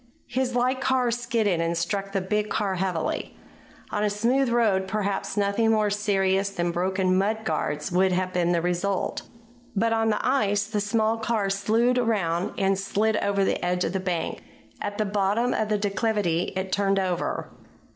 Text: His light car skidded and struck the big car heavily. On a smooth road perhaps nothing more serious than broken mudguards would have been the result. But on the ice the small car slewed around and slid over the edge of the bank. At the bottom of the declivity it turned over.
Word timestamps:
His 0.25 0.55
light 0.55 0.81
car 0.81 1.11
skidded 1.11 1.61
and 1.61 1.77
struck 1.77 2.11
the 2.11 2.21
big 2.21 2.49
car 2.49 2.73
heavily. 2.73 3.37
On 3.91 4.03
a 4.03 4.09
smooth 4.09 4.49
road 4.49 4.87
perhaps 4.87 5.37
nothing 5.37 5.69
more 5.69 5.91
serious 5.91 6.49
than 6.49 6.71
broken 6.71 7.15
mudguards 7.19 7.91
would 7.91 8.11
have 8.11 8.33
been 8.33 8.51
the 8.51 8.63
result. 8.63 9.21
But 9.75 9.93
on 9.93 10.09
the 10.09 10.27
ice 10.27 10.63
the 10.65 10.81
small 10.81 11.17
car 11.17 11.51
slewed 11.51 11.99
around 11.99 12.53
and 12.57 12.79
slid 12.79 13.17
over 13.17 13.45
the 13.45 13.63
edge 13.63 13.83
of 13.83 13.93
the 13.93 13.99
bank. 13.99 14.41
At 14.81 14.97
the 14.97 15.05
bottom 15.05 15.53
of 15.53 15.69
the 15.69 15.77
declivity 15.77 16.51
it 16.55 16.71
turned 16.71 16.97
over. 16.97 17.51